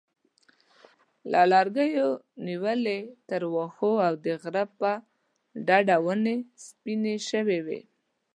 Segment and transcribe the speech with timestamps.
[1.31, 2.09] له لرګیو
[2.47, 4.91] نیولې تر واښو او د غره په
[5.67, 6.35] ډډه ونې
[6.65, 7.79] سپینې شوې وې.